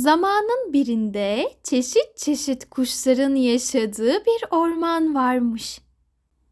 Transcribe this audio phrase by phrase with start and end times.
[0.00, 5.80] Zamanın birinde çeşit çeşit kuşların yaşadığı bir orman varmış.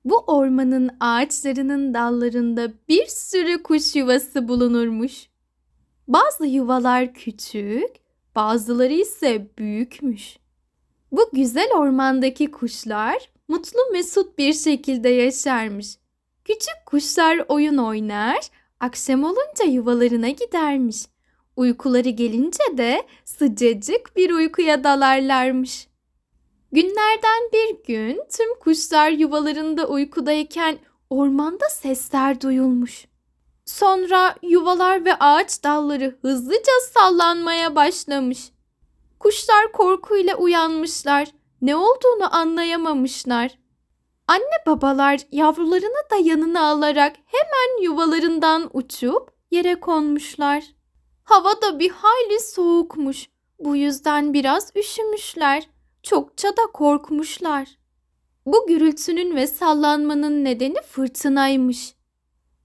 [0.04, 5.28] Bu ormanın ağaçlarının dallarında bir sürü kuş yuvası bulunurmuş.
[6.08, 7.88] Bazı yuvalar küçük,
[8.34, 10.36] bazıları ise büyükmüş.
[11.12, 15.96] Bu güzel ormandaki kuşlar mutlu mesut bir şekilde yaşarmış.
[16.44, 18.40] Küçük kuşlar oyun oynar,
[18.80, 21.13] akşam olunca yuvalarına gidermiş.
[21.56, 25.88] Uykuları gelince de sıcacık bir uykuya dalarlarmış.
[26.72, 30.78] Günlerden bir gün tüm kuşlar yuvalarında uykudayken
[31.10, 33.06] ormanda sesler duyulmuş.
[33.64, 38.50] Sonra yuvalar ve ağaç dalları hızlıca sallanmaya başlamış.
[39.20, 41.28] Kuşlar korkuyla uyanmışlar.
[41.62, 43.58] Ne olduğunu anlayamamışlar.
[44.28, 50.64] Anne babalar yavrularını da yanına alarak hemen yuvalarından uçup yere konmuşlar.
[51.24, 53.28] Hava da bir hayli soğukmuş.
[53.58, 55.68] Bu yüzden biraz üşümüşler.
[56.02, 57.68] Çokça da korkmuşlar.
[58.46, 61.94] Bu gürültünün ve sallanmanın nedeni fırtınaymış.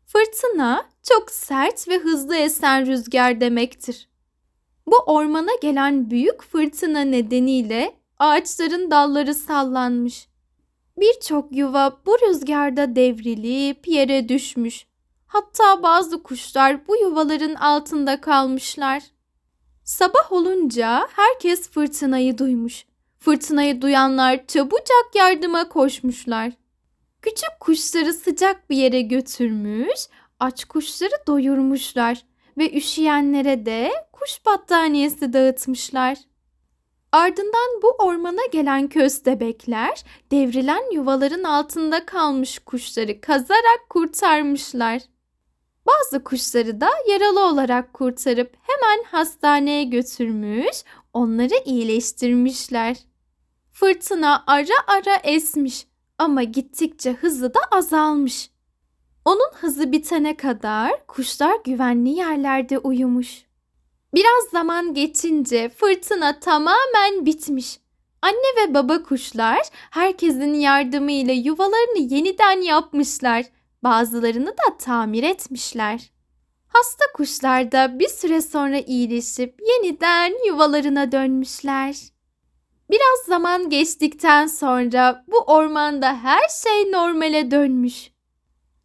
[0.05, 4.09] Fırtına çok sert ve hızlı esen rüzgar demektir.
[4.87, 10.27] Bu ormana gelen büyük fırtına nedeniyle ağaçların dalları sallanmış.
[10.97, 14.85] Birçok yuva bu rüzgarda devrilip yere düşmüş.
[15.29, 19.03] Hatta bazı kuşlar bu yuvaların altında kalmışlar.
[19.83, 22.85] Sabah olunca herkes fırtınayı duymuş.
[23.19, 26.51] Fırtınayı duyanlar çabucak yardıma koşmuşlar.
[27.21, 29.99] Küçük kuşları sıcak bir yere götürmüş,
[30.39, 32.23] aç kuşları doyurmuşlar
[32.57, 36.17] ve üşüyenlere de kuş battaniyesi dağıtmışlar.
[37.11, 45.01] Ardından bu ormana gelen köstebekler devrilen yuvaların altında kalmış kuşları kazarak kurtarmışlar.
[45.89, 52.97] Bazı kuşları da yaralı olarak kurtarıp hemen hastaneye götürmüş, onları iyileştirmişler.
[53.71, 58.49] Fırtına ara ara esmiş ama gittikçe hızı da azalmış.
[59.25, 63.45] Onun hızı bitene kadar kuşlar güvenli yerlerde uyumuş.
[64.13, 67.79] Biraz zaman geçince fırtına tamamen bitmiş.
[68.21, 73.45] Anne ve baba kuşlar herkesin yardımıyla yuvalarını yeniden yapmışlar.
[73.83, 76.11] Bazılarını da tamir etmişler.
[76.67, 81.95] Hasta kuşlar da bir süre sonra iyileşip yeniden yuvalarına dönmüşler.
[82.89, 88.11] Biraz zaman geçtikten sonra bu ormanda her şey normale dönmüş.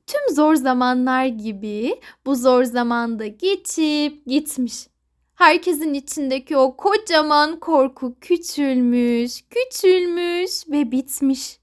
[0.06, 4.86] Tüm zor zamanlar gibi bu zor zamanda geçip gitmiş.
[5.34, 11.58] Herkesin içindeki o kocaman korku küçülmüş, küçülmüş ve bitmiş.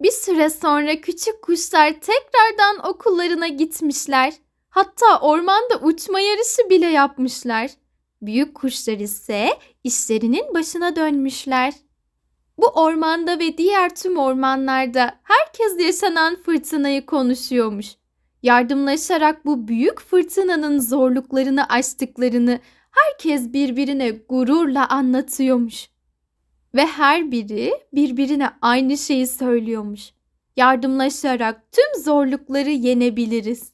[0.00, 4.34] Bir süre sonra küçük kuşlar tekrardan okullarına gitmişler.
[4.70, 7.70] Hatta ormanda uçma yarışı bile yapmışlar.
[8.22, 11.74] Büyük kuşlar ise işlerinin başına dönmüşler.
[12.58, 17.86] Bu ormanda ve diğer tüm ormanlarda herkes yaşanan fırtınayı konuşuyormuş.
[18.42, 25.89] Yardımlaşarak bu büyük fırtınanın zorluklarını aştıklarını herkes birbirine gururla anlatıyormuş.
[26.74, 30.10] Ve her biri birbirine aynı şeyi söylüyormuş.
[30.56, 33.72] Yardımlaşarak tüm zorlukları yenebiliriz.